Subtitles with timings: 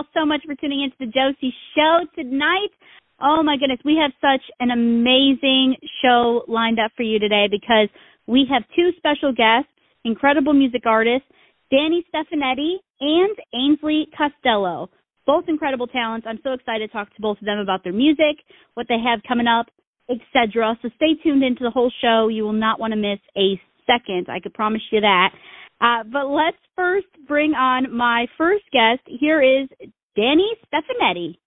[0.00, 2.72] All so much for tuning into the Josie Show tonight.
[3.20, 7.88] Oh my goodness, we have such an amazing show lined up for you today because
[8.26, 9.68] we have two special guests,
[10.06, 11.28] incredible music artists,
[11.70, 14.88] Danni Stefanetti and Ainsley Costello.
[15.26, 16.26] Both incredible talents.
[16.26, 18.40] I'm so excited to talk to both of them about their music,
[18.72, 19.66] what they have coming up,
[20.08, 20.78] etc.
[20.80, 22.28] So stay tuned into the whole show.
[22.28, 24.28] You will not want to miss a second.
[24.30, 25.34] I could promise you that.
[25.80, 29.00] Uh, but let's first bring on my first guest.
[29.06, 29.68] Here is
[30.16, 31.38] Danni Stefanetti.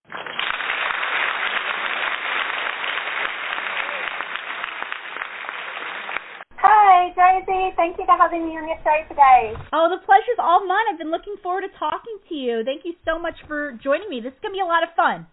[6.57, 7.75] Hi, Josie.
[7.75, 9.53] Thank you for having me on your show today.
[9.73, 10.85] Oh, the pleasure's all mine.
[10.91, 12.63] I've been looking forward to talking to you.
[12.63, 14.21] Thank you so much for joining me.
[14.21, 15.27] This is going to be a lot of fun.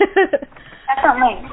[0.00, 1.46] Definitely.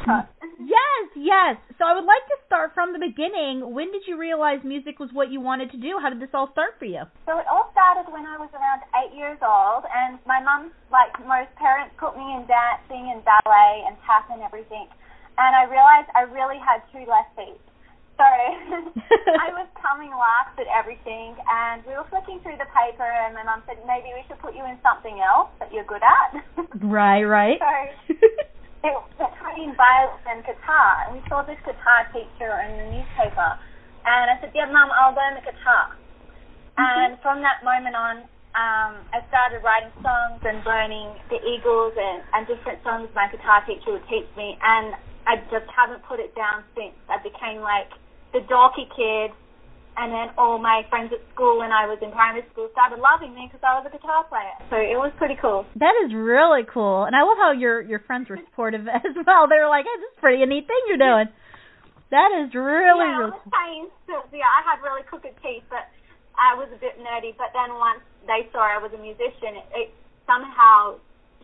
[0.66, 1.56] yes, yes.
[1.78, 3.62] So I would like to start from the beginning.
[3.62, 6.00] When did you realize music was what you wanted to do?
[6.02, 7.06] How did this all start for you?
[7.30, 11.14] So it all started when I was around eight years old, and my mum, like
[11.22, 14.90] most parents, put me in dancing and ballet and tap and everything.
[15.38, 17.62] And I realized I really had two left feet.
[18.18, 18.26] So
[19.46, 23.46] I was coming last at everything, and we were flicking through the paper, and my
[23.46, 26.42] mum said, maybe we should put you in something else that you're good at.
[26.82, 27.58] Right, right.
[27.58, 28.14] so
[28.86, 33.50] it was between violin and guitar, and we saw this guitar teacher in the newspaper,
[34.06, 35.94] and I said, yeah, mum, I'll learn the guitar.
[36.78, 38.16] And from that moment on,
[38.58, 43.66] um, I started writing songs and learning the Eagles and, and different songs my guitar
[43.66, 44.94] teacher would teach me, and
[45.26, 46.98] I just haven't put it down since.
[47.10, 47.90] I became like
[48.34, 49.32] the dorky kid,
[49.98, 53.34] and then all my friends at school when I was in primary school started loving
[53.34, 54.54] me because I was a guitar player.
[54.70, 55.66] So it was pretty cool.
[55.82, 59.50] That is really cool, and I love how your your friends were supportive as well.
[59.50, 61.30] They were like, "Hey, this is pretty a neat thing you're doing."
[62.14, 63.52] That is really yeah, really I was cool.
[63.52, 64.24] paying still.
[64.32, 65.90] Yeah, I had really crooked teeth, but
[66.40, 67.36] I was a bit nerdy.
[67.36, 68.00] But then once
[68.30, 69.90] they saw I was a musician, it, it
[70.24, 71.02] somehow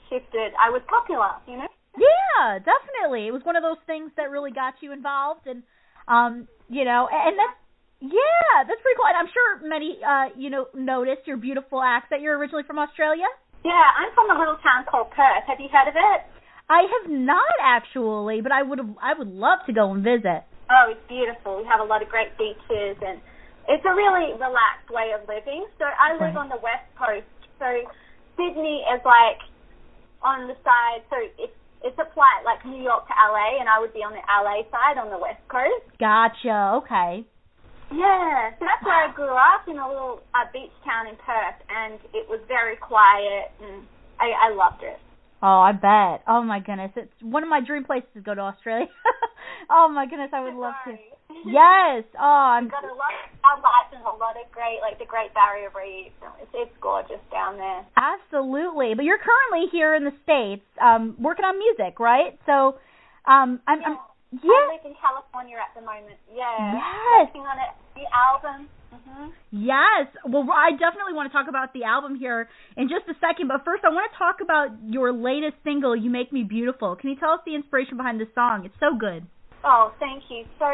[0.08, 0.54] shifted.
[0.56, 1.68] I was popular, you know.
[1.98, 3.28] Yeah, definitely.
[3.28, 5.64] It was one of those things that really got you involved, and
[6.08, 7.58] um, you know, and that's
[8.04, 9.08] yeah, that's pretty cool.
[9.08, 12.22] And I'm sure many uh, you know, noticed your beautiful accent.
[12.22, 13.28] You're originally from Australia.
[13.64, 15.48] Yeah, I'm from a little town called Perth.
[15.48, 16.20] Have you heard of it?
[16.70, 20.44] I have not actually, but I would have, I would love to go and visit.
[20.72, 21.58] Oh, it's beautiful.
[21.60, 23.20] We have a lot of great beaches, and
[23.68, 25.64] it's a really relaxed way of living.
[25.80, 26.44] So I live Right.
[26.44, 27.28] on the west coast.
[27.60, 27.68] So
[28.36, 29.40] Sydney is like
[30.24, 31.04] on the side.
[31.12, 34.16] So it's it's a flight like New York to LA, and I would be on
[34.16, 35.86] the LA side on the west coast.
[36.00, 36.82] Gotcha.
[36.84, 37.28] Okay.
[37.94, 41.60] Yeah, so that's where I grew up in a little uh, beach town in Perth,
[41.70, 43.86] and it was very quiet, and
[44.18, 44.98] I, I loved it.
[45.44, 46.24] Oh, I bet.
[46.26, 48.88] Oh my goodness, it's one of my dream places to go to Australia.
[49.70, 50.96] oh my goodness, I would love to.
[51.46, 52.06] Yes.
[52.16, 52.70] Oh, I'm.
[52.70, 53.12] got a lot
[53.44, 56.16] wildlife and a lot of great, like the Great Barrier Reef.
[56.42, 57.86] It's, it's gorgeous down there.
[58.00, 58.96] Absolutely.
[58.96, 62.40] But you're currently here in the states, um, working on music, right?
[62.46, 62.80] So,
[63.28, 63.82] um, I'm.
[63.82, 63.88] Yeah.
[63.88, 63.98] I'm
[64.34, 64.74] I yeah.
[64.74, 66.18] live in California at the moment.
[66.34, 66.74] Yeah.
[66.74, 67.30] Yes.
[67.30, 68.66] Working on it, the album.
[68.90, 70.10] hmm Yes.
[70.26, 73.62] Well, I definitely want to talk about the album here in just a second, but
[73.64, 77.16] first I want to talk about your latest single, "You Make Me Beautiful." Can you
[77.22, 78.66] tell us the inspiration behind this song?
[78.66, 79.22] It's so good.
[79.64, 80.46] Oh, thank you.
[80.58, 80.66] So,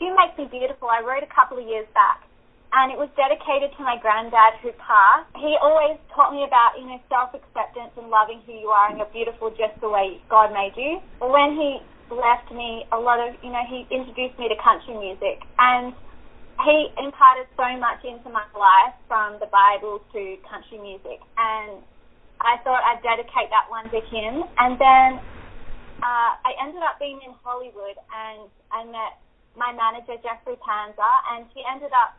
[0.00, 2.22] You Make Me Beautiful, I wrote a couple of years back.
[2.70, 5.26] And it was dedicated to my granddad who passed.
[5.34, 9.00] He always taught me about, you know, self acceptance and loving who you are and
[9.00, 11.00] you're beautiful just the way God made you.
[11.18, 11.80] When he
[12.12, 15.42] left me, a lot of, you know, he introduced me to country music.
[15.56, 15.96] And
[16.62, 21.24] he imparted so much into my life from the Bible to country music.
[21.40, 21.80] And
[22.44, 24.44] I thought I'd dedicate that one to him.
[24.60, 25.10] And then
[26.04, 29.18] uh, I ended up being in Hollywood and I met
[29.58, 32.14] my manager Jeffrey Panza, and she ended up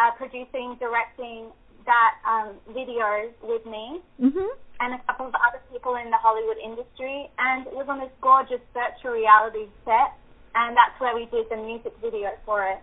[0.00, 1.52] uh, producing, directing
[1.84, 4.48] that um, video with me Mhm.
[4.80, 8.12] and a couple of other people in the Hollywood industry, and it was on this
[8.20, 10.12] gorgeous virtual reality set,
[10.54, 12.78] and that's where we did the music video for it.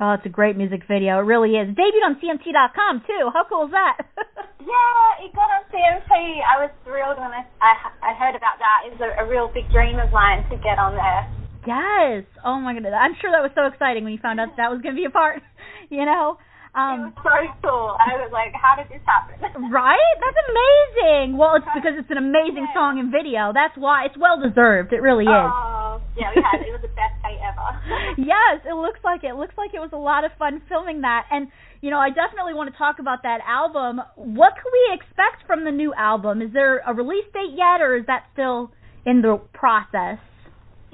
[0.00, 1.18] Oh, it's a great music video.
[1.20, 1.68] It really is.
[1.76, 3.30] Debuted on CMT.com too.
[3.34, 3.98] How cool is that?
[4.60, 6.12] Yeah, it got on CMT.
[6.44, 8.84] I was thrilled when I I, I heard about that.
[8.86, 11.24] It was a, a real big dream of mine to get on there.
[11.66, 12.24] Yes.
[12.44, 12.94] Oh my goodness.
[12.96, 15.06] I'm sure that was so exciting when you found out that was going to be
[15.06, 15.42] a part.
[15.90, 16.38] You know.
[16.38, 17.34] it Um, was so
[17.66, 17.98] cool.
[17.98, 19.42] I was like, how did this happen?
[19.74, 20.14] right?
[20.22, 21.34] That's amazing.
[21.34, 23.50] Well, it's because it's an amazing song and video.
[23.50, 24.92] That's why it's well deserved.
[24.94, 25.34] It really is.
[25.50, 27.68] Oh, yeah, we had it was the best day ever.
[28.22, 29.34] yes, it looks like it.
[29.34, 31.26] It looks like it was a lot of fun filming that.
[31.34, 31.50] And
[31.82, 33.98] you know, I definitely want to talk about that album.
[34.14, 36.38] What can we expect from the new album?
[36.40, 38.70] Is there a release date yet, or is that still
[39.04, 40.22] in the process?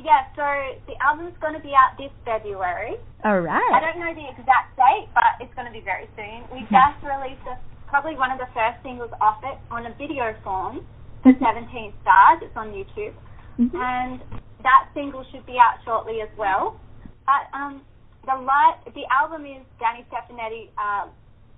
[0.06, 0.46] Yeah, so
[0.86, 2.94] the album's going to be out this February.
[3.26, 3.42] All
[3.74, 6.46] I don't know the exact date, but it's going to be very soon.
[6.54, 7.58] We just released a,
[7.90, 10.86] probably one of the first singles off it on a video form
[11.26, 12.38] for 17 Stars.
[12.46, 13.18] It's on YouTube.
[13.58, 13.72] Mhm.
[13.72, 14.20] and
[14.62, 16.76] that single should be out shortly as well.
[17.24, 17.80] But um,
[18.28, 21.08] the live, the album is Danni Stefanetti uh,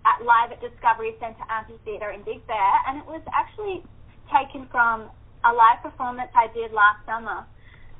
[0.06, 3.82] at live at Discovery Centre Amphitheatre in Big Bear, and it was actually
[4.30, 5.10] taken from
[5.44, 7.44] a live performance I did last summer.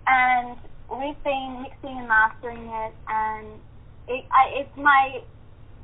[0.09, 0.57] And
[0.89, 3.61] we've been mixing and mastering it, and
[4.09, 5.21] it, I, it's my,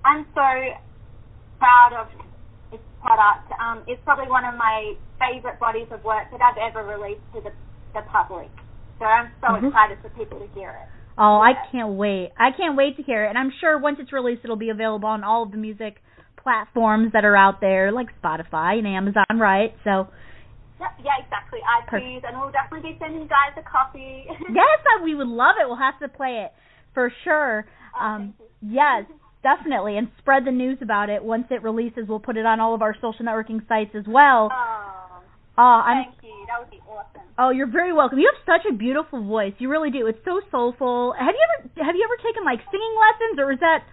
[0.04, 0.48] I'm so
[1.60, 2.06] proud of
[2.72, 3.52] this product.
[3.60, 7.40] Um, it's probably one of my favourite bodies of work that I've ever released to
[7.44, 7.52] the
[7.94, 8.50] the public.
[8.98, 9.68] So I'm so Mhm.
[9.68, 10.88] excited for people to hear it.
[11.16, 12.32] Oh, I can't wait.
[12.36, 13.28] I can't wait to hear it.
[13.28, 16.02] And I'm sure once it's released it'll be available on all of the music
[16.36, 19.76] platforms that are out there like Spotify and Amazon, right?
[19.84, 20.08] So
[20.80, 21.60] Yeah, yeah exactly.
[21.62, 24.26] iTunes, and we'll definitely be sending you guys a copy.
[24.28, 25.66] yes, I, we would love it.
[25.66, 26.52] We'll have to play it
[26.92, 27.64] for sure.
[27.96, 29.04] Oh, Um, yes,
[29.42, 32.08] definitely, and spread the news about it once it releases.
[32.08, 34.50] We'll put it on all of our social networking sites as well.
[34.52, 34.90] Oh,
[35.56, 36.34] Oh, I'm thank you.
[36.50, 37.22] That would be awesome.
[37.38, 38.18] oh, you're very welcome.
[38.18, 39.54] You have such a beautiful voice.
[39.58, 40.08] You really do.
[40.08, 41.14] It's so soulful.
[41.16, 43.86] Have you ever have you ever taken like singing lessons, or is that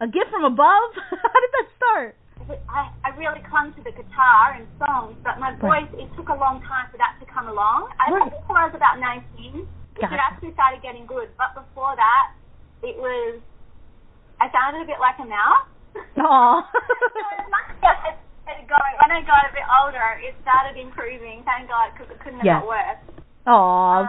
[0.00, 0.88] a gift from above?
[0.96, 2.16] How did that start?
[2.68, 5.86] I, I really clung to the guitar and songs, but my Right.
[5.88, 7.88] voice, it took a long time for that to come along.
[8.00, 8.28] I Right.
[8.30, 9.66] think before I was about 19,
[9.96, 11.30] it actually started getting good.
[11.36, 12.24] But before that,
[12.82, 13.40] it was,
[14.40, 15.68] I sounded a bit like a mouse.
[16.18, 16.58] Aw.
[18.52, 18.94] it going.
[19.00, 21.44] When I got a bit older, it started improving.
[21.44, 22.60] Thank God, because it couldn't have Yeah.
[22.60, 23.00] got worse.
[23.46, 24.08] Aw, Uh,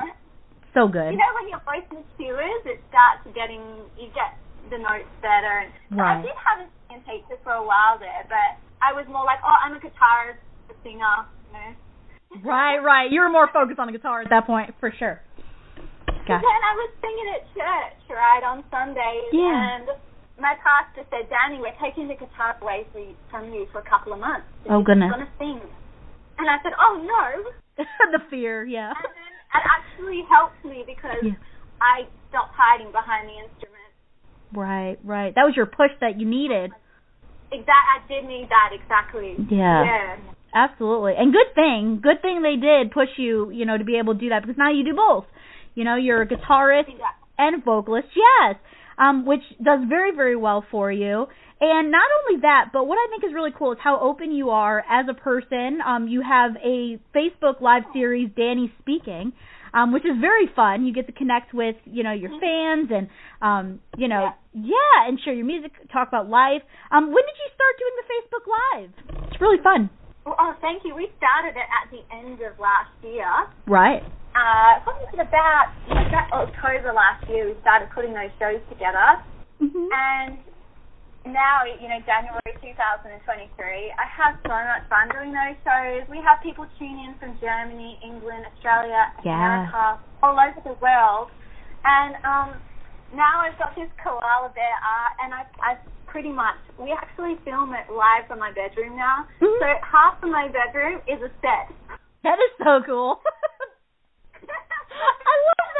[0.73, 1.11] so good.
[1.13, 3.61] you know, when your voice matures, it starts getting.
[3.97, 4.37] You get
[4.69, 5.59] the notes better.
[5.59, 9.05] And so I did have a singing teacher for a while there, but I was
[9.09, 11.25] more like, oh, I'm a guitarist, a singer.
[11.49, 11.71] You know.
[12.45, 13.11] Right, right.
[13.11, 15.21] You were more focused on the guitar at that point, for sure.
[16.07, 16.41] And Gotcha.
[16.45, 19.75] then I was singing at church, right, on Sundays, Yeah.
[19.75, 19.87] and
[20.39, 22.87] my pastor said, Danni, we're taking the guitar away
[23.29, 24.47] from you for a couple of months.
[24.69, 25.11] Oh, goodness.
[25.11, 25.69] You're going to sing.
[26.39, 27.83] And I said, oh, no.
[28.11, 28.93] the fear, yeah.
[28.97, 31.37] And then it actually helped me because Yeah.
[31.81, 33.91] I stopped hiding behind the instrument.
[34.53, 35.33] Right, right.
[35.35, 36.71] That was your push that you needed.
[37.53, 39.35] Exact, I did need that exactly.
[39.49, 39.85] Yeah.
[39.85, 40.17] Yeah.
[40.55, 41.13] Absolutely.
[41.17, 44.19] And good thing, good thing they did push you, you know, to be able to
[44.19, 45.25] do that because now you do both.
[45.75, 47.29] You know, you're a guitarist Exactly.
[47.37, 48.55] and vocalist, yes,
[48.97, 51.25] um, which does very, very well for you.
[51.59, 54.49] And not only that, but what I think is really cool is how open you
[54.49, 55.79] are as a person.
[55.85, 59.33] Um, you have a Facebook live series, Danni Speaking,
[59.73, 60.85] um, which is very fun.
[60.85, 63.09] You get to connect with, you know, your fans and,
[63.41, 65.07] um, you know, yeah.
[65.07, 66.61] and share your music, talk about life.
[66.91, 68.91] Um, when did you start doing the Facebook Live?
[69.31, 69.89] It's really fun.
[70.25, 70.95] Well, oh, thank you.
[70.95, 73.27] We started it at the end of last year.
[73.67, 74.01] Right.
[74.33, 75.75] Uh, probably about
[76.31, 77.49] October last year.
[77.49, 79.19] We started putting those shows together.
[79.61, 79.87] Mm-hmm.
[79.91, 80.37] And
[81.25, 83.15] now, you know, January 2023,
[83.95, 86.03] I have so much fun doing those shows.
[86.11, 89.35] We have people tune in from Germany, England, Australia, Yeah.
[89.39, 91.31] America, all over the world.
[91.87, 92.49] And um,
[93.15, 95.71] now I've got this koala bear art, and I, I
[96.07, 99.25] pretty much, we actually film it live from my bedroom now.
[99.39, 99.59] Mhm.
[99.59, 101.71] So half of my bedroom is a set.
[102.23, 103.19] That is so cool.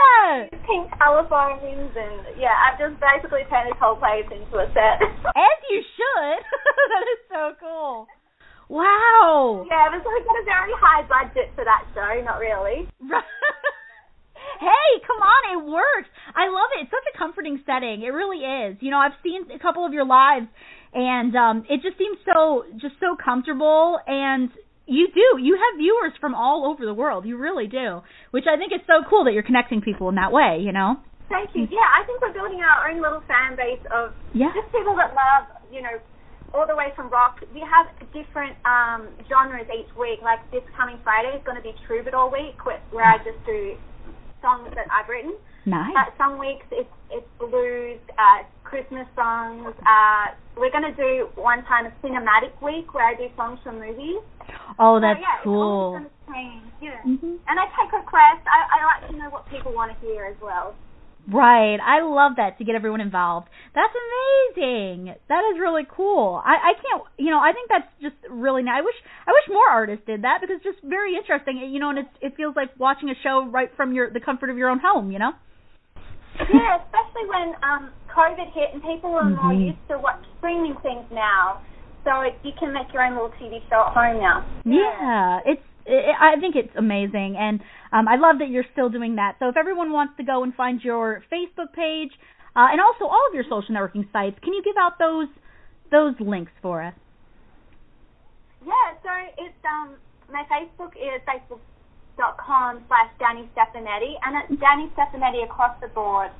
[0.03, 0.65] I love that.
[0.67, 4.99] Pink telephones, and yeah, I've just basically turned this whole place into a set.
[5.35, 6.39] As you should.
[6.91, 8.07] that is so cool.
[8.69, 9.65] Wow.
[9.69, 12.09] Yeah, but we got a very high budget for that show.
[12.23, 12.87] Not really.
[14.59, 16.09] hey, come on, it works.
[16.35, 16.87] I love it.
[16.87, 18.01] It's such a comforting setting.
[18.01, 18.77] It really is.
[18.79, 20.47] You know, I've seen a couple of your lives
[20.93, 24.49] and um it just seems so just so comfortable and
[24.85, 25.41] you do.
[25.41, 27.25] You have viewers from all over the world.
[27.25, 28.01] You really do.
[28.31, 30.97] Which I think is so cool that you're connecting people in that way, you know?
[31.29, 31.65] Thank you.
[31.71, 34.51] Yeah, I think we're building our own little fan base of Yeah.
[34.53, 35.97] just people that love, you know,
[36.53, 37.41] all the way from rock.
[37.55, 40.21] We have different um, genres each week.
[40.21, 43.73] Like this coming Friday is going to be Troubadour Week, where, where I just do
[44.43, 45.33] songs that I've written.
[45.65, 45.93] Nice.
[45.95, 49.73] Uh, some weeks it's it's blues, uh, Christmas songs.
[49.85, 53.79] Uh, we're going to do one time a cinematic week where I do songs from
[53.79, 54.19] movies.
[54.79, 55.61] Oh, So, that's yeah, cool.
[55.61, 56.63] always going to change.
[56.81, 56.99] Yeah.
[57.05, 57.37] Mhm.
[57.47, 58.43] And I take requests.
[58.49, 60.75] I, I like to know what people want to hear as well.
[61.31, 61.79] Right.
[61.79, 63.47] I love that to get everyone involved.
[63.73, 65.13] That's amazing.
[65.29, 66.41] That is really cool.
[66.43, 68.79] I I can't, you know, I think that's just really nice.
[68.79, 68.95] I wish
[69.27, 72.15] I wish more artists did that because it's just very interesting, you know, and it's
[72.21, 75.11] it feels like watching a show right from your the comfort of your own home,
[75.11, 75.31] you know?
[76.39, 79.67] Yeah, especially when um, COVID hit and people are more Mhm.
[79.67, 81.59] used to what streaming things now.
[82.03, 84.43] So it, you can make your own little TV show at home now.
[84.65, 85.61] Yeah, it's.
[85.85, 87.59] It, I think it's amazing, and
[87.91, 89.35] um, I love that you're still doing that.
[89.39, 92.11] So if everyone wants to go and find your Facebook page,
[92.55, 95.27] uh, and also all of your social networking sites, can you give out those
[95.91, 96.93] those links for us?
[98.65, 99.95] Yeah, so it's um
[100.31, 101.21] my Facebook is
[102.17, 106.31] facebook.com slash Danni Stefanetti and it's Danni Stefanetti across the board.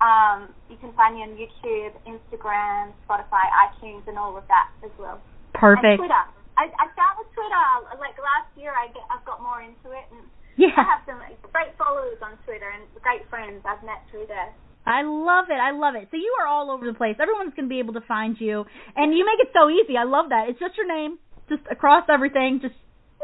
[0.00, 4.90] Um, you can find me on YouTube, Instagram, Spotify, iTunes, and all of that as
[4.98, 5.20] well.
[5.54, 5.98] And Perfect.
[5.98, 6.24] Twitter.
[6.58, 7.64] I, I started with Twitter
[7.98, 8.72] like last year.
[8.74, 10.22] I get, I've got more into it, and
[10.56, 10.74] yeah.
[10.76, 14.52] I have some like, great followers on Twitter and great friends I've met through there.
[14.86, 15.56] I love it.
[15.56, 16.08] I love it.
[16.10, 17.16] So you are all over the place.
[17.16, 19.96] Everyone's going to be able to find you, and you make it so easy.
[19.96, 20.50] I love that.
[20.50, 22.60] It's just your name, just across everything.
[22.60, 22.76] Just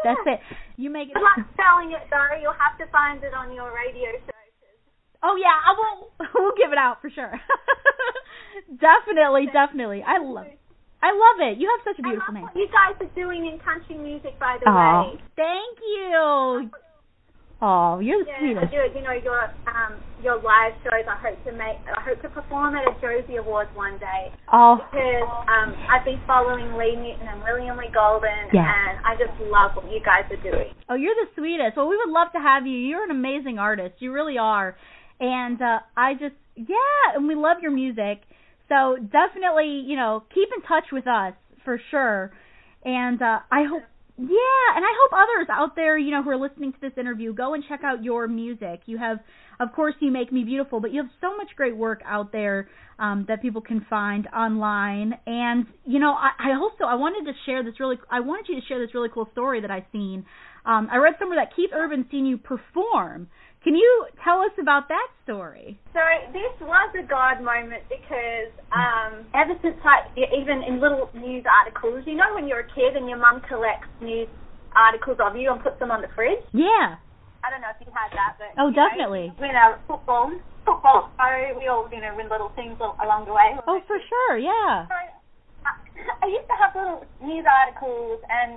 [0.04, 0.40] that's it.
[0.76, 1.14] You make it.
[1.14, 2.36] Good luck spelling it though.
[2.40, 4.32] You'll have to find it on your radio show.
[5.22, 6.08] Oh yeah, I will.
[6.34, 7.32] We'll give it out for sure.
[8.80, 10.02] definitely, definitely.
[10.06, 10.46] I love.
[10.46, 10.58] It.
[11.02, 11.58] I love it.
[11.58, 12.48] You have such a beautiful name.
[12.54, 15.20] you guys are doing in country music, by the Oh, way.
[15.36, 16.70] thank you.
[17.62, 18.72] Oh, you're the Yeah, I sweetest.
[18.72, 18.98] do.
[18.98, 21.04] You know your um your live shows.
[21.04, 21.76] I hope to make.
[21.92, 26.20] I hope to perform at a Josie Awards one day Oh, because um I've been
[26.26, 28.64] following Lee Newton and William Lee Golden, Yeah.
[28.64, 30.72] and I just love what you guys are doing.
[30.88, 31.76] Oh, you're the sweetest.
[31.76, 32.78] Well, we would love to have you.
[32.78, 33.96] You're an amazing artist.
[34.00, 34.76] You really are.
[35.20, 38.22] And uh I just yeah, and we love your music.
[38.68, 42.32] So definitely, you know, keep in touch with us for sure.
[42.86, 43.82] And uh I hope
[44.20, 47.32] yeah, and I hope others out there, you know, who are listening to this interview
[47.32, 48.82] go and check out your music.
[48.86, 49.18] You have
[49.58, 52.68] of course you make me beautiful, but you have so much great work out there
[52.98, 55.14] um that people can find online.
[55.26, 58.60] And you know, I, I also I wanted to share this really I wanted you
[58.60, 60.26] to share this really cool story that I've seen.
[60.64, 63.28] Um I read somewhere that Keith Urban seen you perform.
[63.62, 65.76] Can you tell us about that story?
[65.92, 66.00] So
[66.32, 72.08] this was a God moment because um, ever since I, even in little news articles,
[72.08, 74.28] you know when you're a kid and your mum collects news
[74.72, 76.40] articles of you and puts them on the fridge.
[76.56, 76.96] Yeah.
[77.44, 79.26] I don't know if you had that, but Oh, you know, definitely.
[79.36, 80.32] you know, football,
[80.64, 81.12] football.
[81.20, 81.24] So
[81.60, 83.60] we all, you know, win little things along the way.
[83.68, 84.40] Oh, for sure.
[84.40, 84.88] Yeah.
[84.88, 85.04] So I,
[86.24, 88.56] I used to have little news articles, and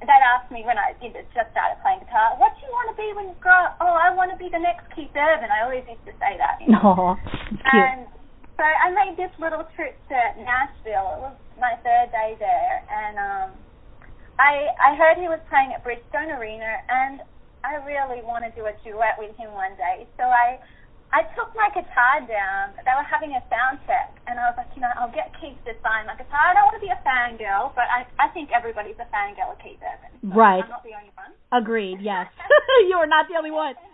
[0.00, 2.94] they'd ask me when I you know, just started playing guitar, "What do you want
[2.94, 5.50] to be when you grow up?" Oh, I want to be the next Keith Urban.
[5.50, 6.62] I always used to say that.
[6.62, 6.94] You know?
[6.94, 7.16] No.
[7.50, 7.62] Cute.
[7.66, 8.06] And
[8.54, 11.08] so I made this little trip to Nashville.
[11.14, 13.48] It was my third day there, and um,
[14.38, 17.22] I I heard he was playing at Bridgestone Arena, and
[17.66, 20.06] I really want to do a duet with him one day.
[20.14, 20.62] So I
[21.08, 22.76] I took my guitar down.
[22.84, 25.56] They were having a sound check, and I was like, you know, I'll get Keith
[25.64, 26.52] to sign my guitar.
[26.52, 29.58] I don't want to be a fangirl, but I I think everybody's a fangirl of
[29.64, 30.12] Keith Urban.
[30.20, 30.60] So Right.
[30.60, 31.32] I'm not the only one.
[31.52, 32.04] Agreed.
[32.04, 32.28] Yes.
[32.88, 33.74] you are not the only one.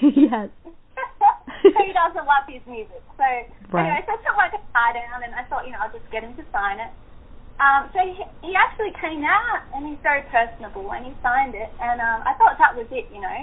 [0.00, 0.48] So, yes.
[1.62, 3.02] who doesn't love his music?
[3.14, 3.26] So
[3.70, 3.86] Right.
[3.86, 6.24] anyway, so I took my guitar down and I thought, you know, I'll just get
[6.24, 6.90] him to sign it.
[7.60, 11.68] Um, so he, he actually came out and he's very personable and he signed it
[11.78, 13.38] and um, I thought that was it, you know.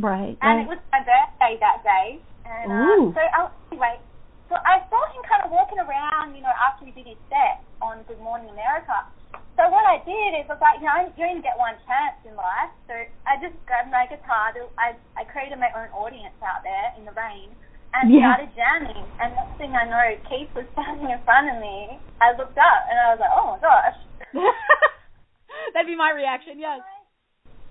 [0.00, 0.34] Right.
[0.40, 0.64] And right.
[0.64, 2.18] it was my birthday that day.
[2.48, 4.00] And um, so oh, anyway,
[4.48, 7.68] so I saw him kind of walking around, you know, after he did his set
[7.84, 8.96] on Good Morning America.
[9.60, 12.16] So what I did is I was like, you know, you only get one chance
[12.24, 12.72] in life.
[12.88, 12.94] So
[13.28, 14.56] I just grabbed my guitar.
[14.80, 17.52] I I created my own audience out there in the rain
[17.92, 18.32] and Yeah.
[18.38, 19.04] started jamming.
[19.20, 22.00] And next thing I know, Keith was standing in front of me.
[22.24, 23.98] I looked up and I was like, oh my gosh.
[25.76, 26.56] That'd be my reaction.
[26.56, 26.80] Yes.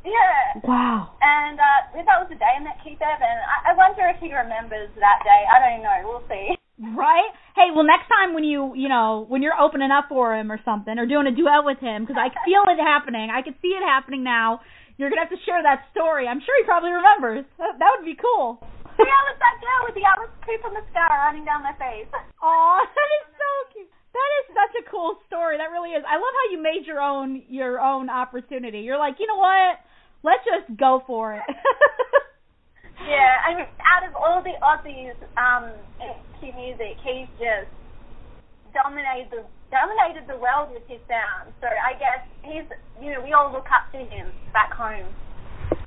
[0.07, 0.63] Yeah.
[0.63, 1.11] Wow.
[1.19, 3.27] And uh, that was the day I met Keith Urban.
[3.27, 5.41] I, I wonder if he remembers that day.
[5.51, 5.97] I don't know.
[6.07, 6.55] We'll see.
[6.95, 7.33] Right?
[7.57, 10.61] Hey, well, next time when you, you know, when you're opening up for him or
[10.63, 13.33] something, or doing a duet with him, because I feel it happening.
[13.33, 14.61] I can see it happening now.
[14.95, 16.25] You're gonna have to share that story.
[16.29, 17.45] I'm sure he probably remembers.
[17.57, 18.61] That, that would be cool.
[18.97, 22.09] See, I was that girl with the Alice Cooper mascara running down my face.
[22.13, 23.89] Aw, that is so cute.
[24.13, 25.61] That is such a cool story.
[25.61, 26.01] That really is.
[26.01, 28.81] I love how you made your own your own opportunity.
[28.81, 29.81] You're like, you know what?
[30.24, 31.43] Let's just go for it.
[33.07, 35.71] yeah, I mean, out of all the Aussies um,
[36.01, 37.69] in music, he's just
[38.74, 41.53] dominated the dominated the world with his sound.
[41.62, 42.67] So I guess he's,
[43.03, 45.07] you know, we all look up to him back home.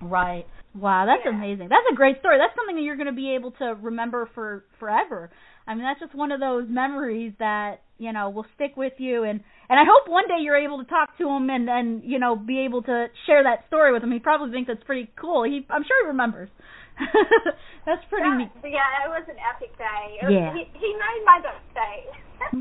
[0.03, 0.47] Right.
[0.75, 1.35] Wow, that's Yeah.
[1.35, 1.69] amazing.
[1.69, 2.39] That's a great story.
[2.39, 5.31] That's something that you're going to be able to remember for forever.
[5.67, 9.25] I mean, that's just one of those memories that you know will stick with you,
[9.25, 12.19] and and I hope one day you're able to talk to him and and you
[12.19, 14.11] know be able to share that story with him.
[14.13, 15.43] He probably thinks that's pretty cool.
[15.45, 16.49] He, I'm sure he remembers.
[17.87, 18.51] that's pretty That- neat.
[18.73, 20.19] yeah, it was an epic day.
[20.23, 20.53] Was, Yeah.
[20.55, 21.99] He, he made my birthday.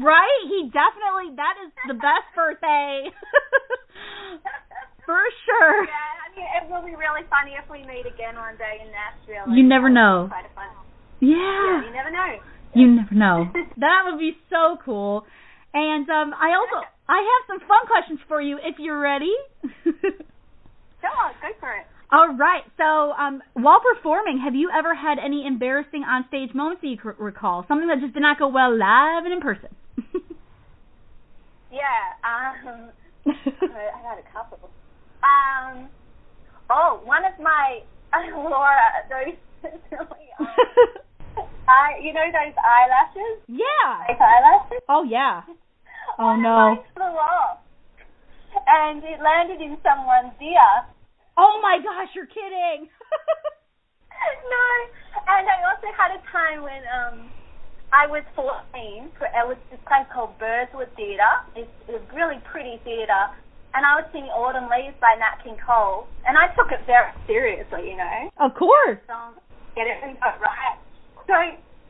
[0.04, 0.42] Right?
[0.50, 1.36] He definitely.
[1.38, 3.10] That is the best birthday.
[5.10, 5.90] for sure.
[5.90, 8.94] Yeah, I mean, it will be really funny if we meet again one day in
[8.94, 9.50] Nashville.
[9.50, 10.30] You never know.
[10.30, 10.70] Quite a fun.
[11.18, 11.34] Yeah.
[11.34, 12.30] Yeah, you never know.
[12.78, 13.50] You never know.
[13.82, 15.26] that would be so cool.
[15.74, 19.34] And um I also I have some fun questions for you if you're ready.
[21.00, 21.88] Sure, go for it.
[22.12, 22.64] All right.
[22.76, 27.18] So, um while performing, have you ever had any embarrassing onstage moments that you c-
[27.18, 27.64] recall?
[27.68, 29.70] Something that just did not go well live and in person?
[31.72, 32.90] Yeah, um,
[33.30, 34.72] I got a couple.
[35.24, 35.90] Um,
[36.70, 37.82] oh, one of my
[38.34, 39.36] Laura, those
[39.92, 40.48] really, um,
[41.70, 44.06] I, you know those eyelashes, yeah.
[44.08, 44.82] fake eyelashes.
[44.90, 45.42] Oh yeah.
[46.18, 46.84] Oh, no.
[46.96, 47.60] flew off,
[48.68, 50.74] and it landed in someone's ear.
[51.38, 52.90] Oh my gosh, you're kidding.
[54.52, 54.66] no,
[55.32, 57.30] and I also had a time when um
[57.94, 58.54] I was 14.
[59.18, 61.36] It was this place called Burswood Theatre.
[61.56, 63.34] It's a really pretty theatre.
[63.74, 66.08] And I was singing Autumn Leaves by Nat King Cole.
[66.26, 68.30] And I took it very seriously, you know.
[68.42, 68.98] of course.
[69.06, 69.38] Song,
[69.76, 70.78] get everything got right.
[71.30, 71.36] So,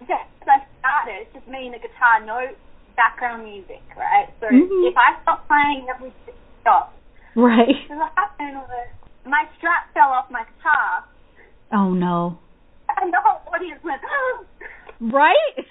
[0.07, 2.51] yeah, as I started, it's just me and the guitar, no
[2.99, 4.27] background music, right?
[4.43, 4.91] So Mhm.
[4.91, 6.91] if I stop playing, everything stops.
[7.35, 7.87] Right.
[7.87, 8.87] So what happened was
[9.23, 11.05] my strap fell off my guitar.
[11.71, 12.37] Oh no.
[12.99, 14.01] And the whole audience went,
[14.99, 15.55] Right?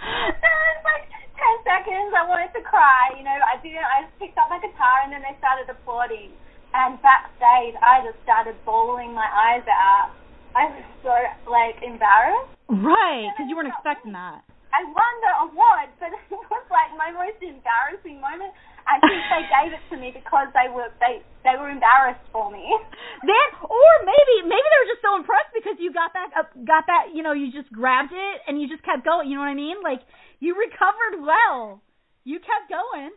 [0.00, 1.08] It's like
[1.48, 2.12] ten seconds.
[2.12, 3.16] I wanted to cry.
[3.16, 3.80] You know, I didn't.
[3.80, 6.32] I just picked up my guitar and then they started applauding.
[6.76, 10.12] And backstage, I just started bawling my eyes out.
[10.52, 11.16] I was so
[11.48, 12.52] like embarrassed.
[12.68, 14.44] right, because you weren't expecting that.
[14.68, 18.52] I won the award, but it was like my most embarrassing moment.
[18.84, 22.52] I think they gave it to me because they were they they were embarrassed for
[22.52, 22.64] me.
[23.18, 26.86] Then, or maybe maybe they were just so impressed because you got back up, got
[26.86, 29.26] that, you know, you just grabbed it and you just kept going.
[29.26, 29.82] You know what I mean?
[29.82, 30.06] Like
[30.40, 31.82] you recovered well.
[32.24, 33.10] You kept going.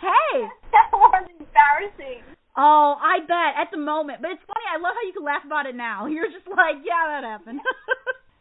[0.00, 0.48] hey.
[0.72, 2.22] that was embarrassing.
[2.56, 4.64] Oh, I bet at the moment, but it's funny.
[4.72, 6.06] I love how you can laugh about it now.
[6.12, 7.60] You're just like, yeah, that happened.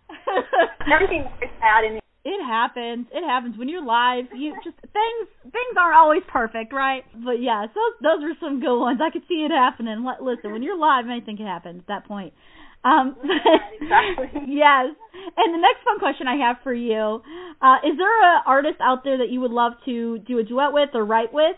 [0.93, 3.07] Everything works out in the It happens.
[3.11, 4.25] It happens when you're live.
[4.33, 7.03] You just things things aren't always perfect, right?
[7.13, 8.99] But yes, those those are some good ones.
[9.03, 10.05] I could see it happening.
[10.05, 12.33] Li- Listen, when you're live, anything can happen at that point.
[12.86, 13.17] Um,
[13.82, 14.30] exactly.
[14.48, 14.93] yes.
[15.36, 17.19] And the next fun question I have for you:
[17.60, 20.71] uh, Is there an artist out there that you would love to do a duet
[20.71, 21.58] with or write with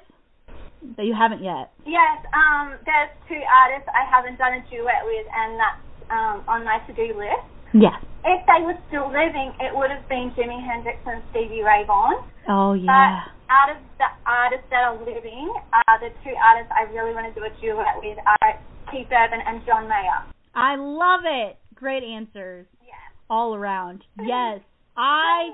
[0.95, 1.75] that you haven't yet?
[1.85, 6.63] Yes, um, there's two artists I haven't done a duet with, and that's um, on
[6.63, 7.43] my to-do list.
[7.75, 7.99] Yes.
[8.23, 12.23] If they were still living, it would have been Jimi Hendrix and Stevie Ray Vaughan.
[12.47, 13.27] Oh But yeah.
[13.51, 17.35] out of the artists that are living, uh, the two artists I really want to
[17.35, 18.55] do a duet with are
[18.91, 20.23] Keith Urban and John Mayer.
[20.57, 21.57] I love it.
[21.75, 22.93] Great answers Yeah.
[23.29, 24.03] all around.
[24.25, 24.59] Yes.
[24.97, 25.51] I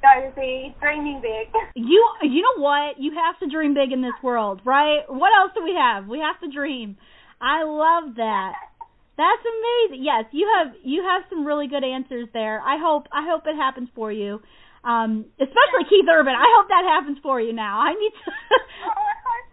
[0.00, 1.48] Josie, dreaming big.
[1.74, 3.00] You you know what?
[3.00, 5.00] You have to dream big in this world, right?
[5.08, 6.06] What else do we have?
[6.06, 6.96] We have to dream.
[7.40, 8.52] I love that.
[9.18, 10.04] That's amazing.
[10.04, 12.60] Yes, you have you have some really good answers there.
[12.60, 14.40] I hope I hope it happens for you.
[14.84, 16.34] Um especially Keith Urban.
[16.36, 17.80] I hope that happens for you now.
[17.80, 18.54] I need Oh, to
[18.84, 19.45] so.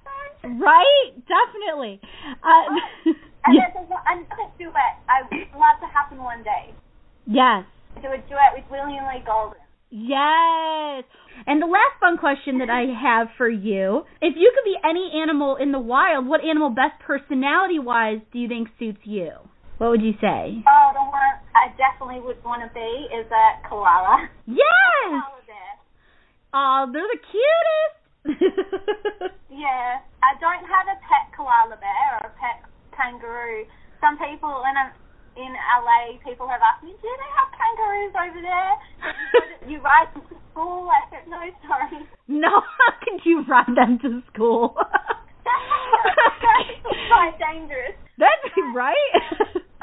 [0.44, 1.12] Right?
[1.28, 2.02] Definitely.
[2.44, 3.12] Uh
[3.46, 3.72] And yes.
[3.76, 6.74] there's another duet I love to happen one day.
[7.28, 7.66] yes.
[8.02, 9.60] Do a duet with William Lee Golden.
[9.92, 11.04] Yes.
[11.46, 15.22] And the last fun question that I have for you, if you could be any
[15.22, 19.32] animal in the wild, what animal best personality wise do you think suits you?
[19.78, 20.64] What would you say?
[20.66, 24.30] Oh, the one I definitely would want to be is a koala.
[24.48, 25.10] Yes.
[25.10, 25.74] Koala bear.
[26.54, 28.00] Oh, they're the cutest.
[29.54, 33.70] Yeah, I don't have a pet koala bear or a pet kangaroo.
[34.02, 34.86] Some people in a,
[35.38, 38.74] in LA, people have asked me, do you they have kangaroos over there?
[39.70, 40.90] you ride them to school?
[40.90, 41.38] I said, no,
[41.70, 42.02] sorry.
[42.28, 42.50] no,
[42.82, 44.74] how could you ride them to school?
[45.46, 46.82] That's
[47.14, 47.94] quite dangerous.
[48.18, 49.14] That's right.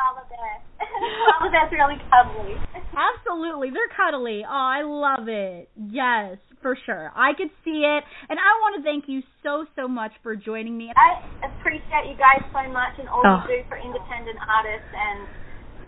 [0.01, 0.55] Koala bear.
[0.81, 2.57] koala bear's really cuddly.
[2.97, 4.43] Absolutely, they're cuddly.
[4.49, 5.69] Oh, I love it.
[5.77, 7.13] Yes, for sure.
[7.15, 10.77] I could see it, and I want to thank you so so much for joining
[10.77, 10.91] me.
[10.97, 13.45] I appreciate you guys so much and all Oh.
[13.49, 15.29] you do for independent artists, and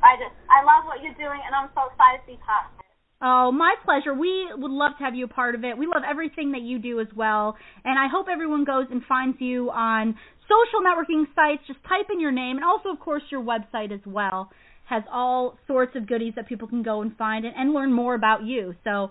[0.04, 2.72] I just I love what you're doing, and I'm so excited to be part of
[2.76, 2.82] it.
[3.24, 4.12] Oh, my pleasure.
[4.14, 5.78] We would love to have you a part of it.
[5.78, 7.56] We love everything that you do as well.
[7.84, 10.16] And I hope everyone goes and finds you on
[10.48, 11.62] social networking sites.
[11.66, 14.50] Just type in your name and also, of course, your website as well.
[14.86, 18.14] Has all sorts of goodies that people can go and find and, and learn more
[18.14, 18.74] about you.
[18.84, 19.10] So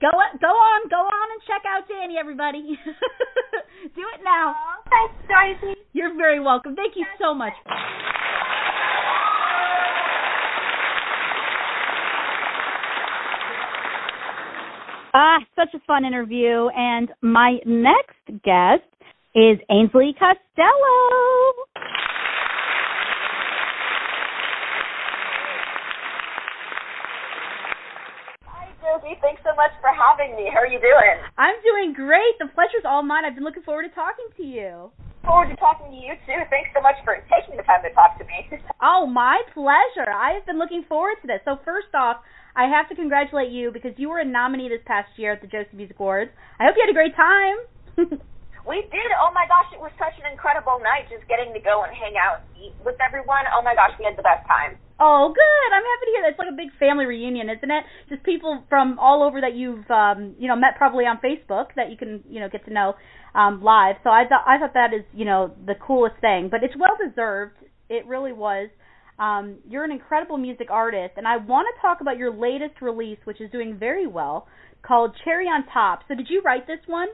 [0.00, 0.08] go
[0.40, 2.60] go on, go on and check out Danni, everybody.
[3.94, 4.54] do it now.
[4.56, 5.80] Oh, thanks, Dorothy.
[5.92, 6.74] You're very welcome.
[6.74, 7.52] Thank you so much.
[15.12, 16.68] Ah, such a fun interview.
[16.68, 18.89] And my next guest
[19.34, 20.98] is Ainsley Costello.
[28.42, 29.14] Hi, Josie.
[29.22, 30.50] Thanks so much for having me.
[30.52, 31.16] How are you doing?
[31.38, 32.34] I'm doing great.
[32.40, 33.24] The pleasure's all mine.
[33.24, 34.90] I've been looking forward to talking to you.
[35.22, 36.42] Forward to talking to you too.
[36.50, 38.58] Thanks so much for taking the time to talk to me.
[38.82, 40.08] Oh, my pleasure.
[40.08, 41.40] I have been looking forward to this.
[41.44, 42.16] So first off,
[42.56, 45.46] I have to congratulate you because you were a nominee this past year at the
[45.46, 46.30] Josie Music Awards.
[46.58, 48.18] I hope you had a great time.
[48.66, 49.10] we did.
[49.20, 52.14] Oh my gosh, it was such an incredible night just getting to go and hang
[52.20, 53.44] out and eat with everyone.
[53.54, 54.76] Oh my gosh, we had the best time.
[55.00, 55.68] oh, good.
[55.72, 56.30] I'm happy to hear that.
[56.36, 57.84] It's like a big family reunion, isn't it?
[58.08, 61.90] Just people from all over that you've um, you know, met probably on Facebook that
[61.90, 62.94] you can, you know, get to know
[63.34, 63.96] um live.
[64.02, 66.48] So I thought I thought that is, you know, the coolest thing.
[66.50, 67.56] But it's well deserved.
[67.88, 68.68] It really was.
[69.18, 73.18] Um, you're an incredible music artist, and I want to talk about your latest release,
[73.24, 74.46] which is doing very well,
[74.80, 76.00] called Cherry on Top.
[76.08, 77.08] So, did you write this one?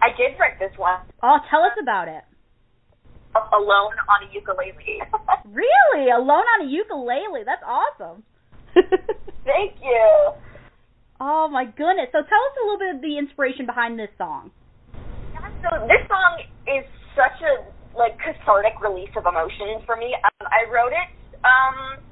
[0.00, 2.22] I did write this one Oh, tell us about it.
[3.52, 5.02] alone on a ukulele.
[5.48, 6.10] Really?
[6.10, 7.40] Alone on a ukulele.
[7.46, 8.22] That's awesome.
[9.48, 10.08] Thank you.
[11.20, 12.12] oh my goodness.
[12.12, 14.50] So tell us a little bit of the inspiration behind this song.
[15.32, 16.84] Yeah, so this song is
[17.16, 17.64] such a
[17.96, 20.14] like cathartic release of emotions for me.
[20.20, 21.08] Um, I wrote it
[21.42, 22.04] um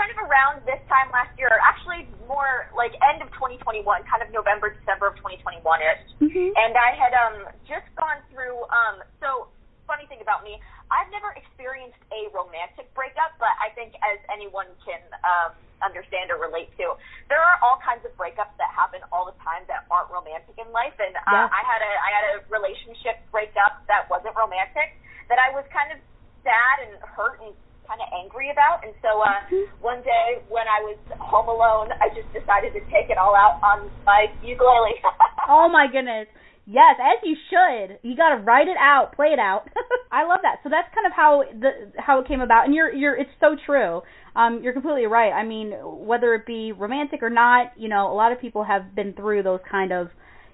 [0.00, 4.32] kind of around this time last year, actually more like end of 2021, kind of
[4.32, 6.04] November, December of 2021 ish.
[6.24, 6.56] Mm-hmm.
[6.56, 7.36] And I had um
[7.68, 9.52] just gone through um so
[9.84, 10.56] funny thing about me,
[10.88, 15.52] I've never experienced a romantic breakup, but I think as anyone can um
[15.84, 16.96] understand or relate to,
[17.28, 20.68] there are all kinds of breakups that happen all the time that aren't romantic in
[20.72, 21.48] life and uh, Yeah.
[21.52, 24.96] I had a I had a relationship breakup that wasn't romantic
[25.28, 26.00] that I was kind of
[26.40, 27.52] sad and hurt and
[27.90, 29.42] kind of angry about and so uh
[29.82, 33.58] one day when I was home alone I just decided to take it all out
[33.66, 34.94] on my ukulele.
[35.50, 36.28] Oh my goodness.
[36.64, 37.98] Yes, as you should.
[38.02, 39.66] You got to write it out, play it out.
[40.12, 40.60] I love that.
[40.62, 43.56] So that's kind of how the how it came about, and you're you're it's so
[43.66, 44.02] true.
[44.36, 45.32] Um, you're completely right.
[45.32, 48.94] I mean, whether it be romantic or not, you know, a lot of people have
[48.94, 50.10] been through those kind of,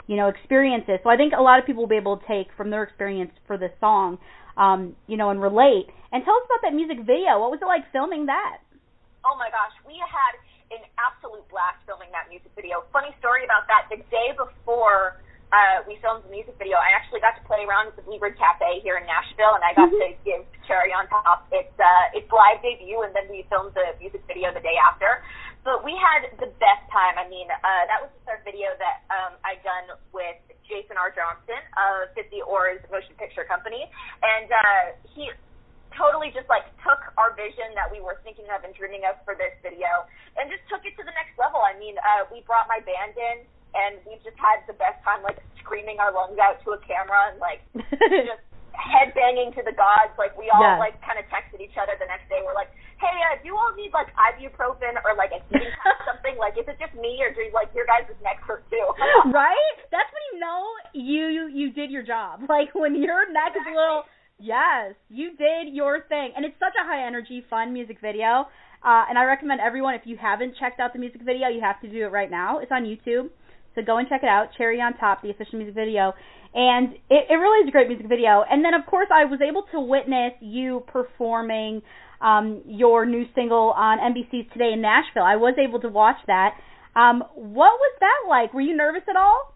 [0.06, 0.98] you know, experiences.
[1.04, 3.32] So I think a lot of people will be able to take from their experience
[3.46, 4.16] for this song,
[4.56, 5.86] um, you know, and relate.
[6.12, 7.38] And tell us about that music video.
[7.40, 8.64] What was it like filming that?
[9.24, 10.34] Oh my gosh, we had
[10.70, 12.82] an absolute blast filming that music video.
[12.90, 13.86] Funny story about that.
[13.90, 15.18] The day before
[15.54, 18.34] uh, we filmed the music video, I actually got to play around with the Bluebird
[18.34, 22.26] Cafe here in Nashville, and I got to give Cherry on Top its uh, its
[22.30, 25.22] live debut, and then we filmed the music video the day after.
[25.66, 27.18] But we had the best time.
[27.18, 30.38] I mean, uh, that was the third video that um, I done with
[30.68, 31.10] Jason R.
[31.14, 33.86] Johnson of 50 Oars Motion Picture Company,
[34.22, 35.30] and uh, he
[35.96, 39.32] totally just like took our vision that we were thinking of and dreaming of for
[39.32, 39.88] this video
[40.36, 41.56] and just took it to the next level.
[41.64, 43.36] I mean, uh, we brought my band in
[43.72, 47.32] and we just had the best time like screaming our lungs out to a camera
[47.32, 47.64] and like
[48.28, 48.44] just
[48.76, 50.12] headbanging to the gods.
[50.20, 50.76] Like we all Yeah.
[50.76, 52.44] like kind of texted each other the next day.
[52.44, 55.96] We're like, hey, uh, do you all need like ibuprofen or like a heating or
[56.08, 56.36] something?
[56.40, 58.86] Like, is it just me or do you, like your guys' neck hurt too?
[59.32, 59.76] right?
[59.92, 60.60] That's when you know
[60.92, 62.40] you you, did your job.
[62.48, 64.04] Like when your neck is a little
[64.38, 66.32] Yes, you did your thing.
[66.36, 68.48] And it's such a high energy, fun music video.
[68.84, 71.80] Uh and I recommend everyone if you haven't checked out the music video, you have
[71.80, 72.58] to do it right now.
[72.58, 73.30] It's on YouTube.
[73.76, 74.48] So go and check it out.
[74.56, 76.14] Cherry on Top, the official music video.
[76.56, 78.42] And it, it really is a great music video.
[78.48, 81.82] And then of course I was able to witness you performing
[82.24, 85.22] um your new single on NBC's Today in Nashville.
[85.22, 86.56] I was able to watch that.
[86.96, 88.54] Um what was that like?
[88.56, 89.52] Were you nervous at all?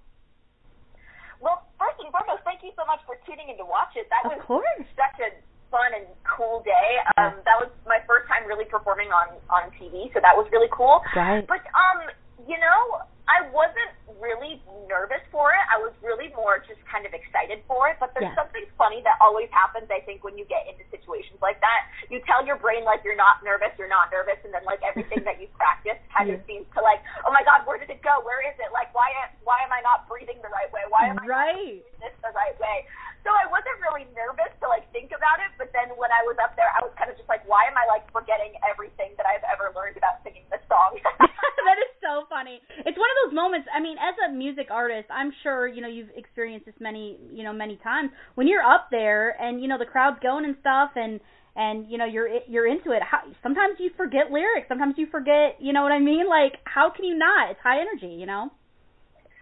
[1.41, 4.05] Well, first and foremost, thank you so much for tuning in to watch it.
[4.13, 4.85] That Of was course.
[4.93, 5.33] such a
[5.73, 7.01] fun and cool day.
[7.17, 10.69] Um, that was my first time really performing on on TV, so that was really
[10.69, 11.01] cool.
[11.17, 11.41] Right.
[11.49, 12.13] But um,
[12.45, 14.59] you know, I wasn't really
[14.91, 15.65] nervous for it.
[15.71, 17.97] I was really more just kind of excited for it.
[18.03, 18.35] But there's Yeah.
[18.35, 19.87] something funny that always happens.
[19.91, 23.17] I think when you get into situations like that, you tell your brain like you're
[23.17, 26.67] not nervous, you're not nervous, and then like everything that you've practiced behind the scenes
[26.75, 28.19] to like, oh my god, where did it go?
[28.27, 28.73] Where is it?
[28.75, 29.09] Like, why
[29.47, 30.83] why am I not breathing the right way?
[30.91, 31.55] Why am I right.
[31.55, 32.85] not doing this the right way?
[33.23, 36.41] So I wasn't really nervous to like think about it, but then when I was
[36.41, 39.29] up there, I was kind of just like, why am I like forgetting everything that
[39.29, 40.97] I've ever learned about singing this song?
[41.67, 42.61] that is so funny.
[42.85, 43.69] It's one of those moments.
[43.69, 47.45] I mean, as a music artist, I'm sure you know you've experienced this many, you
[47.45, 50.91] know, many times when you're up there and you know the crowd's going and stuff
[50.97, 51.21] and
[51.57, 53.03] and you know you're you're into it.
[53.03, 54.69] How, sometimes you forget lyrics.
[54.69, 55.61] Sometimes you forget.
[55.61, 56.29] You know what I mean?
[56.29, 57.51] Like how can you not?
[57.51, 58.15] It's high energy.
[58.15, 58.51] You know.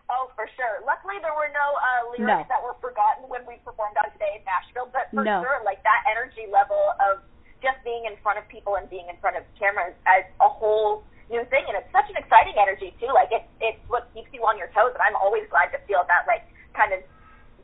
[0.08, 0.80] Oh, for sure.
[0.88, 2.52] Luckily, there were no uh, lyrics No.
[2.52, 4.88] that were forgotten when we performed on today in Nashville.
[4.88, 5.44] But for No.
[5.44, 7.20] sure, like that energy level of
[7.60, 11.04] just being in front of people and being in front of cameras as a whole
[11.28, 13.12] new thing, and it's such an exciting energy too.
[13.12, 16.00] Like it's it's what keeps you on your toes, and I'm always glad to feel
[16.08, 17.04] that like kind of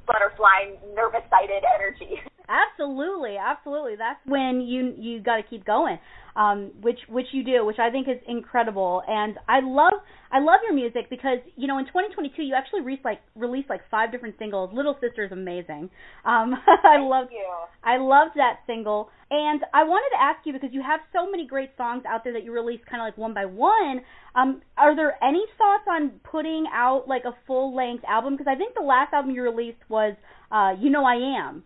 [0.04, 2.20] butterfly, nervous-sighted energy.
[2.44, 3.96] Absolutely, absolutely.
[3.96, 5.96] That's when you you got to keep going,
[6.36, 9.02] um, which which you do, which I think is incredible.
[9.06, 9.94] And I love
[10.32, 13.82] I love your music because you know in 2022 you actually released like released like
[13.90, 14.70] five different singles.
[14.72, 15.90] Little Sister is amazing.
[16.24, 17.46] Um, I love you.
[17.84, 19.10] I loved that single.
[19.30, 22.32] And I wanted to ask you because you have so many great songs out there
[22.34, 24.02] that you release kind of like one by one.
[24.34, 28.34] Um, are there any thoughts on putting out like a full length album?
[28.34, 30.14] Because I think the last album you released was
[30.52, 31.64] uh, You Know I Am.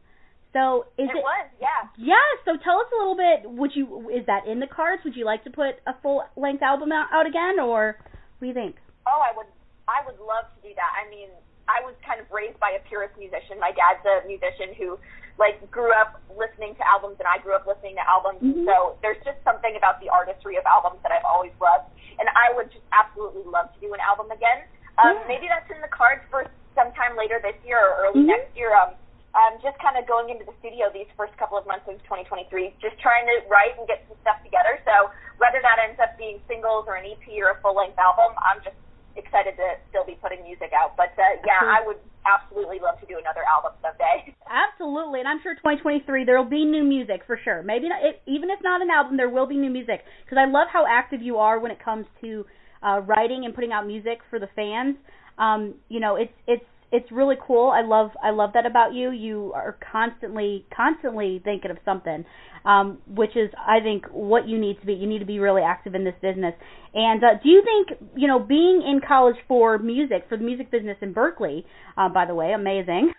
[0.57, 1.85] So is it, was, yeah.
[2.01, 3.45] yeah, so tell us a little bit.
[3.45, 5.05] Would you is that in the cards?
[5.05, 8.01] Would you like to put a full length album out, out again, or
[8.41, 8.77] what do you think?
[9.05, 9.47] Oh, I would
[9.87, 10.93] I would love to do that.
[10.97, 11.29] I mean,
[11.69, 13.61] I was kind of raised by a purist musician.
[13.61, 14.97] My dad's a musician who
[15.37, 18.41] like grew up listening to albums and I grew up listening to albums.
[18.41, 18.65] Mhm.
[18.65, 21.93] So there's just something about the artistry of albums that I've always loved.
[22.19, 24.65] And I would just absolutely love to do an album again.
[24.97, 25.29] Um Yeah.
[25.29, 28.33] maybe that's in the cards for sometime later this year or early Mhm.
[28.33, 28.73] next year.
[28.75, 28.97] Um
[29.39, 32.75] I'm just kind of going into the studio these first couple of months of 2023,
[32.83, 34.83] just trying to write and get some stuff together.
[34.83, 38.35] So whether that ends up being singles or an EP or a full length album,
[38.43, 38.75] I'm just
[39.15, 40.99] excited to still be putting music out.
[40.99, 44.35] But uh, yeah, I would absolutely love to do another album someday.
[44.51, 47.63] Absolutely, and I'm sure 2023 there will be new music for sure.
[47.63, 50.51] Maybe not, it, even if not an album, there will be new music because I
[50.51, 52.45] love how active you are when it comes to
[52.83, 54.97] uh, writing and putting out music for the fans.
[55.39, 57.71] Um, you know, it's it's it's really cool.
[57.71, 59.11] I love I love that about you.
[59.11, 62.25] You are constantly constantly thinking of something,
[62.65, 64.95] um, which is I think what you need to be.
[64.95, 66.55] You need to be really active in this business.
[66.95, 70.71] And uh, do you think you know being in college for music for the music
[70.71, 71.65] business in Berklee?
[71.97, 73.13] Uh, by the way, amazing.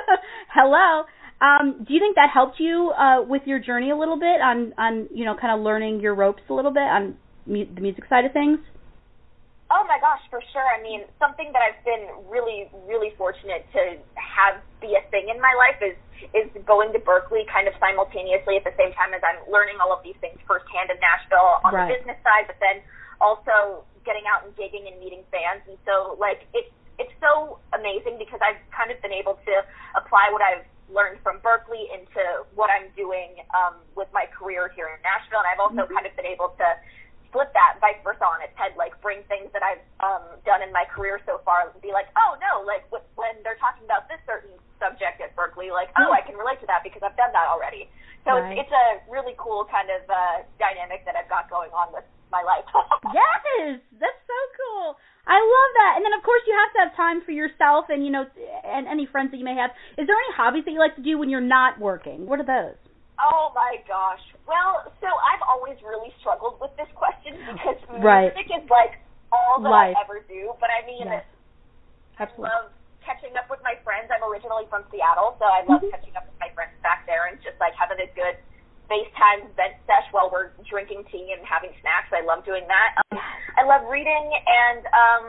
[0.54, 1.04] Hello.
[1.40, 4.72] Um, do you think that helped you uh, with your journey a little bit on
[4.78, 8.04] on you know kind of learning your ropes a little bit on mu- the music
[8.08, 8.60] side of things?
[9.66, 10.62] Oh my gosh, for sure.
[10.62, 15.42] I mean, something that I've been really, really fortunate to have be a thing in
[15.42, 15.98] my life is
[16.32, 19.90] is going to Berklee kind of simultaneously at the same time as I'm learning all
[19.92, 21.90] of these things firsthand in Nashville on Right.
[21.90, 22.80] the business side, but then
[23.20, 25.66] also getting out and gigging and meeting fans.
[25.66, 26.70] And so like it's
[27.02, 29.54] it's so amazing because I've kind of been able to
[29.98, 32.22] apply what I've learned from Berklee into
[32.54, 35.92] what I'm doing um, with my career here in Nashville, and I've also Mhm.
[35.92, 36.66] kind of been able to
[37.36, 40.72] flip that vice versa on its head, like bring things that I've um, done in
[40.72, 44.08] my career so far and be like, oh no, like wh- when they're talking about
[44.08, 47.36] this certain subject at Berklee, like oh I can relate to that because I've done
[47.36, 47.92] that already.
[48.24, 48.56] So Right.
[48.56, 52.08] it's, it's a really cool kind of uh, dynamic that I've got going on with
[52.32, 52.64] my life.
[53.12, 54.96] yes, that's so cool.
[55.28, 55.92] I love that.
[56.00, 58.24] And then of course you have to have time for yourself and you know
[58.64, 59.76] and any friends that you may have.
[60.00, 62.24] Is there any hobbies that you like to do when you're not working?
[62.24, 62.80] What are those?
[63.20, 64.24] Oh my gosh.
[64.46, 68.30] Well, so I've always really struggled with this question because Right.
[68.34, 68.98] music is like
[69.34, 69.96] all that Life.
[69.98, 70.54] I ever do.
[70.62, 71.26] But I mean, Yes.
[72.18, 72.72] I love
[73.04, 74.10] catching up with my friends.
[74.10, 75.90] I'm originally from Seattle, so I love Mhm.
[75.90, 78.38] catching up with my friends back there and just like having a good
[78.88, 82.12] FaceTime vent sesh while we're drinking tea and having snacks.
[82.12, 82.94] I love doing that.
[83.10, 83.18] Um,
[83.58, 85.24] I love reading, and um,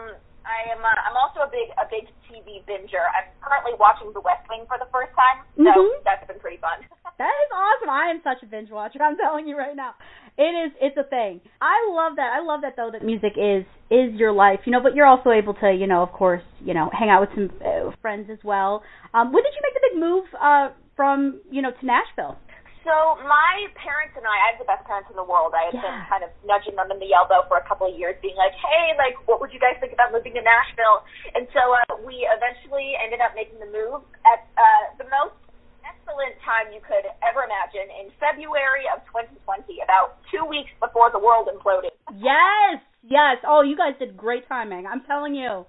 [0.48, 0.80] I am.
[0.80, 3.04] Uh, I'm also a big a big TV binger.
[3.12, 6.04] I'm currently watching The West Wing for the first time, so Mhm.
[6.08, 6.80] that's been pretty fun.
[7.18, 7.90] That is awesome.
[7.90, 9.02] I am such a binge watcher.
[9.02, 9.96] I'm telling you right now.
[10.38, 11.42] It is it's a thing.
[11.60, 12.32] I love that.
[12.32, 15.32] I love that though that music is is your life, you know, but you're also
[15.32, 18.38] able to, you know, of course, you know, hang out with some uh, friends as
[18.44, 18.84] well.
[19.16, 22.38] Um when did you make the big move uh from, you know, to Nashville?
[22.88, 25.52] So my parents and I, I have the best parents in the world.
[25.52, 28.16] I have been kind of nudging them in the elbow for a couple of years,
[28.24, 31.04] being like, "Hey, like, what would you guys think about moving to Nashville?"
[31.36, 35.36] And so uh, we eventually ended up making the move at uh, the most
[35.84, 41.20] excellent time you could ever imagine in February of 2020, about two weeks before the
[41.20, 41.92] world imploded.
[42.16, 42.80] Yes.
[43.04, 43.44] Yes.
[43.44, 44.88] Oh, you guys did great timing.
[44.88, 45.68] I'm telling you.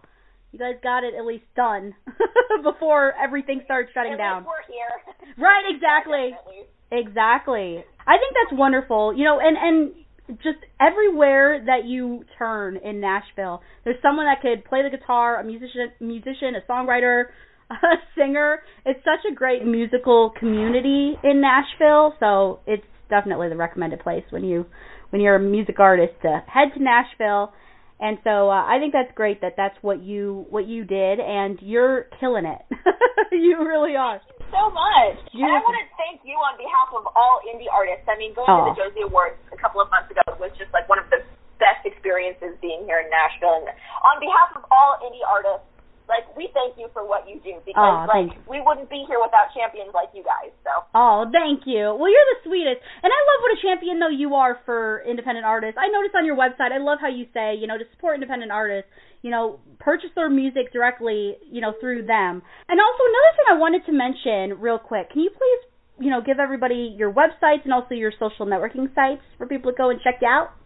[0.55, 1.93] You guys got it at least done
[2.63, 4.47] before everything started shutting At down.
[4.47, 5.35] we're here.
[5.37, 6.33] Right, exactly.
[6.91, 7.85] Exactly.
[8.07, 9.17] I think that's wonderful.
[9.17, 14.65] You know, and and just everywhere that you turn in Nashville, there's someone that could
[14.65, 17.25] play the guitar, a musician, musician, a songwriter,
[17.71, 17.75] a
[18.17, 18.61] singer.
[18.85, 24.45] It's such a great musical community in Nashville, so it's definitely the recommended place when
[24.45, 24.67] you
[25.11, 27.53] when you're a music artist to head to Nashville.
[28.01, 31.59] And so uh, I think that's great that that's what you what you did, and
[31.63, 32.61] you're killing it.
[33.33, 34.21] you really are.
[34.51, 35.19] So much.
[35.37, 38.09] And I want to thank you on behalf of all indie artists.
[38.09, 38.65] I mean, going Aw.
[38.65, 38.81] to the oh.
[38.81, 41.21] Josie Awards a couple of months ago was just like one of the
[41.61, 43.61] best experiences being here in Nashville.
[43.63, 43.71] And
[44.03, 45.68] on behalf of all indie artists,
[46.09, 49.21] like we thank you for what you do because Aw, like we wouldn't be here
[49.21, 50.51] without champions like you guys.
[50.65, 51.93] So Oh, thank you.
[51.95, 52.81] Well, you're the sweetest.
[52.81, 55.77] And I love what a champion though you are for independent artists.
[55.77, 58.51] I noticed on your website, I love how you say, you know, to support independent
[58.51, 58.91] artists,
[59.23, 62.43] you know, purchase their music directly, you know, through them.
[62.69, 65.13] And also another thing I wanted to mention real quick.
[65.13, 65.63] Can you please,
[66.01, 69.77] you know, give everybody your websites and also your social networking sites for people to
[69.77, 70.58] go and check you out?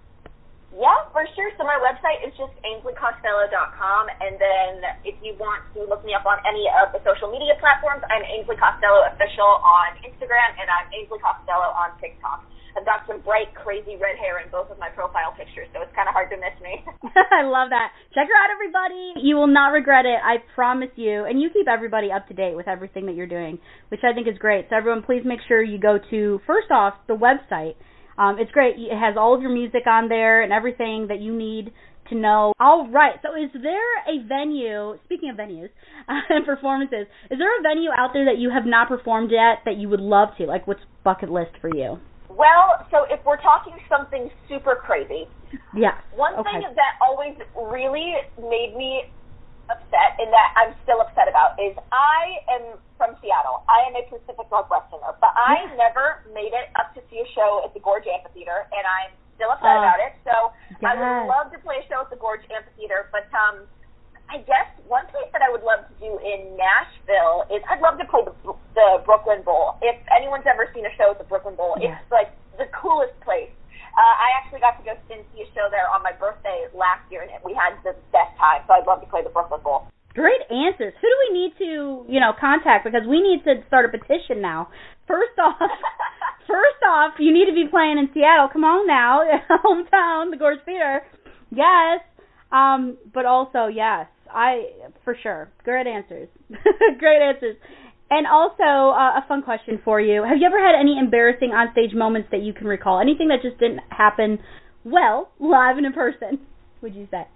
[0.72, 1.52] Yeah, for sure.
[1.61, 4.72] So my website is just ainsleycostello.com, and then
[5.04, 8.24] if you want to look me up on any of the social media platforms, I'm
[8.24, 12.48] Ainsley Costello official on Instagram, and I'm Ainsley Costello on TikTok.
[12.72, 15.92] I've got some bright, crazy red hair in both of my profile pictures, so it's
[15.92, 16.80] kind of hard to miss me.
[17.37, 17.92] I love that.
[18.16, 19.20] Check her out, everybody.
[19.20, 20.16] You will not regret it.
[20.24, 21.24] I promise you.
[21.24, 23.58] And you keep everybody up to date with everything that you're doing,
[23.88, 24.66] which I think is great.
[24.70, 27.76] So everyone, please make sure you go to first off the website.
[28.18, 28.77] Um, it's great.
[28.79, 31.72] It has all of your music on there and everything that you need
[32.11, 32.53] to know.
[32.61, 33.14] All right.
[33.22, 34.98] So is there a venue?
[35.05, 35.70] Speaking of venues
[36.09, 39.77] and performances, is there a venue out there that you have not performed yet that
[39.77, 40.44] you would love to?
[40.44, 41.98] Like, what's bucket list for you?
[42.33, 45.29] well, so if we're talking something super crazy,
[45.77, 46.01] Yes.
[46.16, 46.64] One okay.
[46.64, 49.05] thing that always really made me
[49.68, 53.12] upset, and that I'm still upset about, is I am from
[53.92, 57.74] am a Pacific Northwesterner, but I never made it up to see a show at
[57.76, 59.85] the Gorge Amphitheater, and I'm still upset Oh.
[59.85, 60.12] about it.
[60.24, 60.35] So
[60.85, 63.68] I would love to play a show at the Gorge Amphitheater, but um,
[64.33, 67.98] I guess one place that I would love to do in Nashville is I'd love
[68.00, 68.33] to play the
[68.72, 69.76] the Brooklyn Bowl.
[69.85, 72.00] If anyone's ever seen a show at the Brooklyn Bowl, Yes.
[72.00, 73.52] it's like the coolest place.
[73.92, 77.05] Uh, I actually got to go and see a show there on my birthday last
[77.12, 78.64] year, and we had the best time.
[78.66, 79.85] So I'd love to play the Brooklyn Bowl.
[80.14, 80.92] Great answers.
[81.01, 82.85] Who do we need to, you know, contact?
[82.85, 84.68] Because we need to start a petition now.
[85.09, 85.57] First off,
[86.46, 88.48] first off, you need to be playing in Seattle.
[88.53, 89.25] Come on now,
[89.64, 91.03] hometown, the Gorge Theater.
[91.51, 92.01] Yes.
[92.53, 94.72] Um, but also, yes, I
[95.05, 95.48] for sure.
[95.64, 96.29] Great answers.
[96.98, 97.57] Great answers.
[98.11, 101.94] And also, uh, a fun question for you: Have you ever had any embarrassing onstage
[101.94, 103.01] moments that you can recall?
[103.01, 104.38] Anything that just didn't happen
[104.85, 106.40] well live and in person?
[106.83, 107.27] Would you say?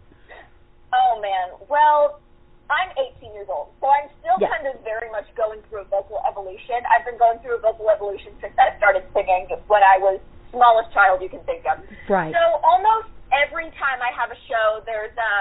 [0.93, 1.59] Oh man.
[1.71, 2.21] Well,
[2.68, 2.90] I'm
[3.22, 4.50] 18 years old, so I'm still Yeah.
[4.50, 6.83] kind of very much going through a vocal evolution.
[6.90, 10.18] I've been going through a vocal evolution since I started singing when I was
[10.50, 11.79] smallest child you can think of.
[12.09, 12.33] Right.
[12.35, 15.33] So almost every time I have a show, there's a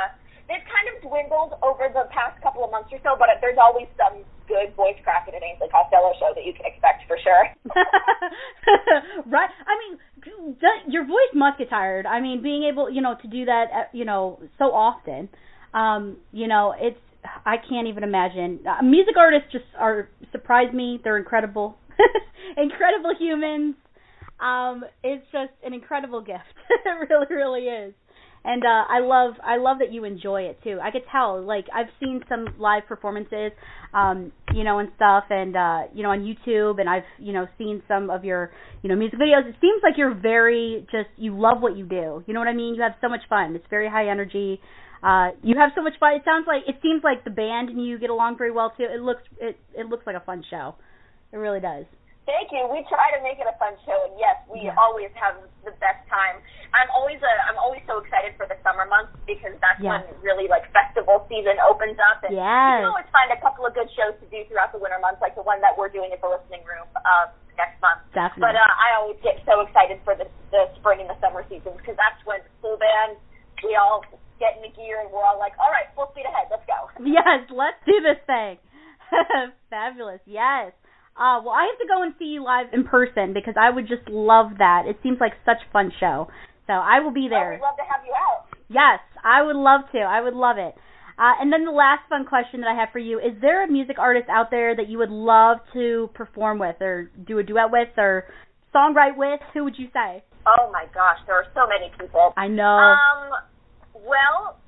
[0.47, 3.88] they've kind of dwindled over the past couple of months or so, but there's always
[3.97, 7.49] some good voice crack at an Ainsley Costello show that you can expect for sure.
[9.25, 9.49] right.
[9.65, 9.97] I mean,
[10.61, 12.05] that, your voice must get tired.
[12.05, 15.29] I mean, being able, you know, to do that, uh, you know, so often,
[15.73, 16.99] um, you know, it's
[17.45, 18.60] I can't even imagine.
[18.67, 20.99] Uh, music artists just are surprise me.
[21.03, 21.77] They're incredible,
[22.58, 23.75] incredible humans.
[24.39, 26.43] Um, it's just an incredible gift.
[26.86, 27.93] it really, really is.
[28.45, 30.77] And uh I love I love that you enjoy it too.
[30.81, 33.51] I could tell like I've seen some live performances
[33.91, 37.47] um you know and stuff and uh you know on YouTube and I've you know
[37.58, 38.51] seen some of your
[38.84, 39.49] you know music videos.
[39.49, 42.23] It seems like you're very just you love what you do.
[42.27, 42.75] You know what I mean?
[42.75, 43.55] You have so much fun.
[43.55, 44.62] It's very high energy.
[45.05, 46.17] Uh you have so much fun.
[46.17, 48.89] It sounds like it seems like the band and you get along very well too.
[48.89, 50.73] It looks it it looks like a fun show.
[51.29, 51.85] It really does.
[52.25, 52.65] Thank you.
[52.73, 54.73] We try to make it a fun show, and yes, we Yeah.
[54.81, 56.41] always have the best time.
[56.73, 60.01] I'm always a, I'm always so excited for the summer months because that's Yes.
[60.09, 62.41] when really like festival season opens up, and you
[62.81, 65.37] can always find a couple of good shows to do throughout the winter months, like
[65.37, 67.29] the one that we're doing at the listening room uh,
[67.61, 68.01] next month.
[68.17, 68.41] Definitely.
[68.41, 71.77] But uh, I always get so excited for the the spring and the summer seasons
[71.77, 73.21] because that's when full band
[73.61, 74.01] we all
[74.39, 76.89] get in the gear and we're all like, all right, full speed ahead, let's go.
[77.06, 78.58] Yes, let's do this thing.
[79.69, 80.19] Fabulous.
[80.26, 80.74] Yes.
[81.15, 83.88] Uh, well, I have to go and see you live in person because I would
[83.88, 84.83] just love that.
[84.86, 86.27] It seems like such a fun show.
[86.67, 87.56] So I will be there.
[87.56, 88.52] we'd love to have you out.
[88.67, 90.00] Yes, I would love to.
[90.00, 90.75] I would love it.
[91.17, 93.71] Uh, and then the last fun question that I have for you is there a
[93.71, 97.71] music artist out there that you would love to perform with or do a duet
[97.71, 98.25] with or
[98.75, 99.40] songwrite with?
[99.54, 100.23] Who would you say?
[100.46, 102.33] Oh my gosh, there are so many people.
[102.36, 102.65] I know.
[102.65, 103.31] Um,
[104.04, 104.60] well,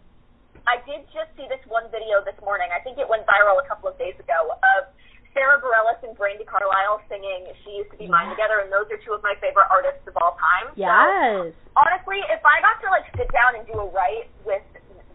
[0.67, 2.71] I did just see this one video this morning.
[2.71, 4.87] I think it went viral a couple of days ago of
[5.35, 8.99] Sarah Bareilles and Brandi Carlile singing "She Used to Be Mine" together, and those are
[9.03, 10.73] two of my favorite artists of all time.
[10.73, 10.89] Yes.
[10.89, 14.65] So, honestly, if I got to like sit down and do a write with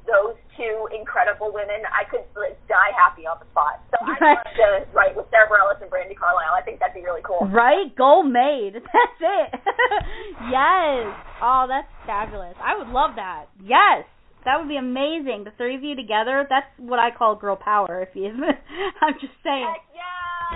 [0.06, 3.80] those two incredible women, I could like, die happy on the spot.
[3.90, 4.38] So I'd Right.
[4.38, 6.52] love to write with Sarah Bareilles and Brandi Carlile.
[6.54, 7.46] I think that'd be really cool.
[7.48, 7.94] Right?
[7.96, 8.74] Goal made.
[8.82, 9.48] That's it.
[10.50, 11.14] yes.
[11.42, 12.54] Oh, that's fabulous.
[12.62, 13.46] I would love that.
[13.62, 14.04] Yes.
[14.44, 15.44] That would be amazing.
[15.44, 18.26] The three of you together, that's what I call girl power if you
[19.02, 19.66] I'm just saying.
[19.70, 20.02] Heck yeah!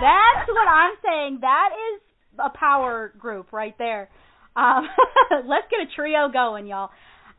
[0.01, 1.37] That's what I'm saying.
[1.41, 2.01] That is
[2.39, 4.09] a power group right there.
[4.57, 4.87] Um,
[5.45, 6.89] let's get a trio going, y'all.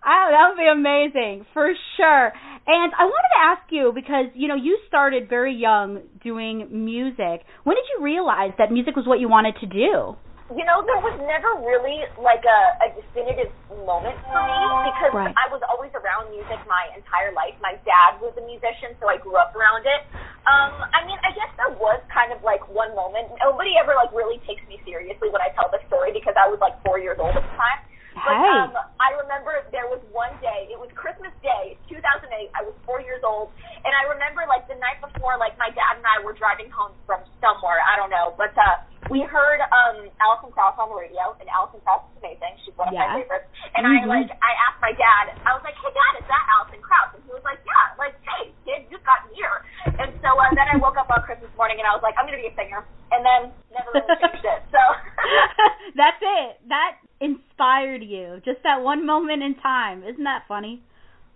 [0.02, 2.32] I, that would be amazing for sure.
[2.68, 7.44] And I wanted to ask you because you know you started very young doing music.
[7.64, 10.16] When did you realize that music was what you wanted to do?
[10.56, 13.52] you know, there was never really like a, a definitive
[13.84, 15.34] moment for me because Right.
[15.36, 17.52] I was always around music my entire life.
[17.60, 20.08] My dad was a musician, so I grew up around it.
[20.48, 23.28] Um, I mean, I guess there was kind of like one moment.
[23.44, 26.56] Nobody ever like really takes me seriously when I tell the story because I was
[26.64, 27.84] like four years old at the time.
[28.24, 28.58] But Hey.
[28.66, 32.50] um, I remember there was one day, it was Christmas Day, 2008.
[32.54, 33.54] I was four years old,
[33.84, 36.96] and I remember like the night before, like my dad and I were driving home
[37.06, 38.76] from somewhere, I don't know, but uh,
[39.08, 42.54] we heard um Alison Krauss on the radio, and Alison Krauss is amazing.
[42.64, 43.08] She's one of Yeah.
[43.08, 43.48] my favorites.
[43.74, 44.08] And I Mhm.
[44.08, 47.14] like, I asked my dad, I was like, hey dad, is that Alison Krauss?
[47.16, 47.96] And he was like, yeah.
[47.98, 49.64] Like, hey kid, you just got here.
[49.98, 52.26] And so uh, then I woke up on Christmas morning, and I was like, I'm
[52.28, 53.40] gonna be a singer, and then
[53.72, 54.60] never really changed it.
[54.70, 54.80] So.
[55.96, 56.60] That's it.
[56.68, 58.40] That inspired you.
[58.44, 60.04] Just that one moment in time.
[60.04, 60.82] Isn't that funny?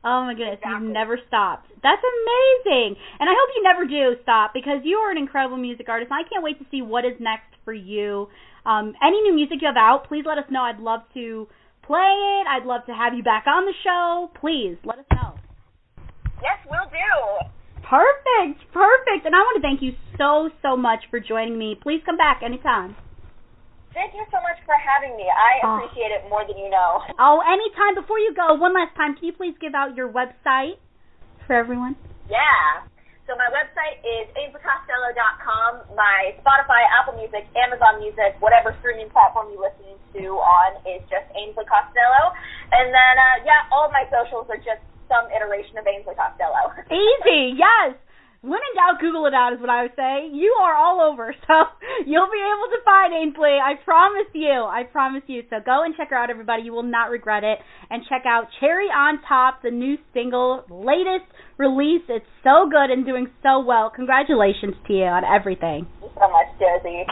[0.04, 0.82] Oh my goodness, Exactly.
[0.82, 1.70] you've never stopped.
[1.82, 2.96] That's amazing.
[3.20, 6.10] And I hope you never do stop because you are an incredible music artist.
[6.10, 8.26] And I can't wait to see what is next for you.
[8.66, 10.62] Um, any new music you have out, please let us know.
[10.62, 11.46] I'd love to
[11.82, 11.98] play
[12.42, 12.46] it.
[12.50, 14.30] I'd love to have you back on the show.
[14.40, 15.34] Please let us know.
[16.42, 17.46] Yes, we'll do.
[17.82, 19.26] Perfect, perfect.
[19.26, 21.76] And I want to thank you so, so much for joining me.
[21.80, 22.96] Please come back anytime.
[23.92, 25.28] Thank you so much for having me.
[25.28, 25.76] I Oh.
[25.76, 27.00] appreciate it more than you know.
[27.20, 27.94] Oh, anytime.
[27.94, 30.80] Before you go, one last time, can you please give out your website
[31.46, 31.94] for everyone?
[32.28, 32.82] Yeah.
[33.28, 35.94] So my website is ainsleycostello.com.
[35.94, 41.24] My Spotify, Apple Music, Amazon Music, whatever streaming platform you listen to on is just
[41.38, 42.34] Ainsley Costello.
[42.74, 46.74] And then, uh, yeah, all of my socials are just some iteration of Ainsley Costello.
[46.90, 47.94] Easy, yes.
[48.42, 50.26] When in doubt, Google it out is what I would say.
[50.34, 51.54] You are all over, so
[52.04, 53.62] you'll be able to find Ainsley.
[53.62, 54.50] I promise you.
[54.50, 55.42] I promise you.
[55.48, 56.64] So go and check her out, everybody.
[56.64, 57.58] You will not regret it.
[57.88, 62.02] And check out Cherry on Top, the new single, latest release.
[62.08, 63.92] It's so good and doing so well.
[63.94, 65.86] Congratulations to you on everything.
[66.00, 67.06] Thank you so much, Josie.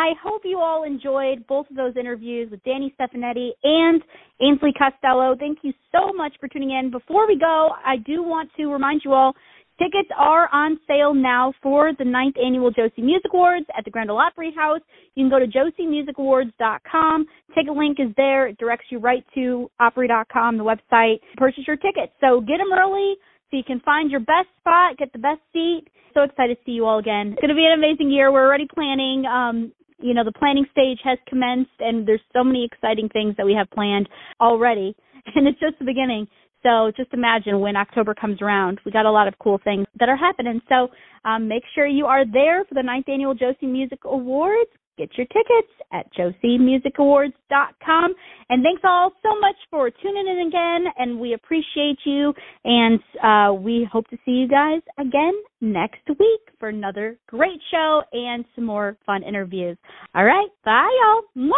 [0.00, 4.00] I hope you all enjoyed both of those interviews with Danni Stefanetti and
[4.40, 5.36] Ainsley Costello.
[5.38, 6.90] Thank you so much for tuning in.
[6.90, 9.34] Before we go, I do want to remind you all
[9.78, 14.10] tickets are on sale now for the ninth annual Josie Music Awards at the Grand
[14.10, 14.80] Ole Opry House.
[15.16, 17.26] You can go to josiemusicawards.com.
[17.54, 18.48] Ticket link is there.
[18.48, 21.20] It directs you right to opry.com, the website.
[21.32, 22.12] To purchase your tickets.
[22.22, 23.16] So get them early
[23.50, 25.82] so you can find your best spot, get the best seat.
[26.14, 27.32] So excited to see you all again.
[27.32, 28.32] It's going to be an amazing year.
[28.32, 29.26] We're already planning.
[29.26, 33.46] Um, you know, the planning stage has commenced, and there's so many exciting things that
[33.46, 34.08] we have planned
[34.40, 34.94] already,
[35.34, 36.26] and it's just the beginning.
[36.62, 40.08] So just imagine when October comes around, we got a lot of cool things that
[40.08, 40.60] are happening.
[40.68, 40.88] So
[41.24, 44.70] um, make sure you are there for the ninth annual Josie Music Awards.
[45.00, 48.14] Get your tickets at josiemusicawards.com.
[48.50, 52.34] And thanks all so much for tuning in again, and we appreciate you.
[52.64, 55.32] And uh, we hope to see you guys again
[55.62, 59.78] next week for another great show and some more fun interviews.
[60.14, 61.22] All right, bye, y'all.
[61.34, 61.54] Mwah.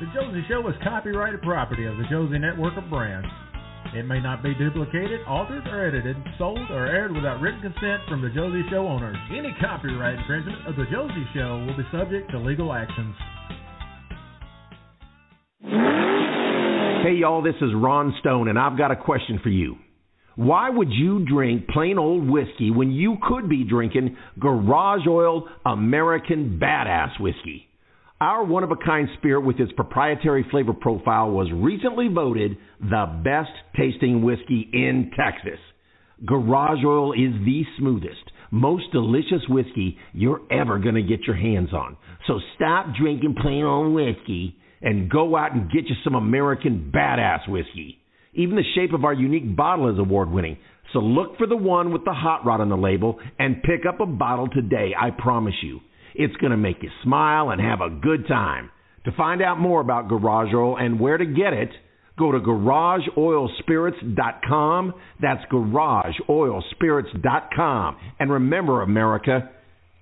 [0.00, 3.26] The Josie Show is copyrighted property of the Josie Network of Brands.
[3.94, 8.22] It may not be duplicated, altered, or edited, sold, or aired without written consent from
[8.22, 9.16] the Josie Show owners.
[9.30, 13.14] Any copyright infringement of the Josie Show will be subject to legal actions.
[17.04, 19.76] Hey, y'all, this is Ron Stone, and I've got a question for you.
[20.34, 26.58] Why would you drink plain old whiskey when you could be drinking Garage Oil American
[26.60, 27.68] Badass Whiskey?
[28.24, 33.20] Our one of a kind spirit with its proprietary flavor profile was recently voted the
[33.22, 35.58] best tasting whiskey in Texas.
[36.24, 41.74] Garage Oil is the smoothest, most delicious whiskey you're ever going to get your hands
[41.74, 41.98] on.
[42.26, 47.46] So stop drinking plain old whiskey and go out and get you some American Badass
[47.46, 47.98] Whiskey.
[48.32, 50.56] Even the shape of our unique bottle is award winning.
[50.94, 54.00] So look for the one with the hot rod on the label and pick up
[54.00, 54.92] a bottle today.
[54.98, 55.80] I promise you,
[56.14, 58.70] it's going to make you smile and have a good time.
[59.04, 61.68] To find out more about Garage Oil and where to get it,
[62.18, 64.94] go to garageoilspirits.com.
[65.20, 67.96] That's garageoilspirits.com.
[68.18, 69.50] And remember, America,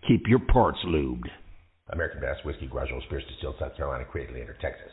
[0.07, 1.29] keep your parts lubed.
[1.93, 4.93] American Bass Whiskey, Garage Oil Spirits, distilled South Carolina, created later, Texas.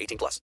[0.00, 0.38] 18 plus.